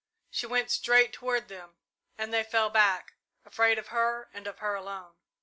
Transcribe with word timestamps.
She 0.31 0.47
went 0.47 0.71
straight 0.71 1.13
toward 1.13 1.47
them, 1.47 1.75
and 2.17 2.33
they 2.33 2.43
fell 2.43 2.71
back, 2.71 3.13
afraid 3.45 3.77
of 3.77 3.89
her 3.89 4.31
and 4.33 4.47
of 4.47 4.57
her 4.57 4.73
alone. 4.73 5.17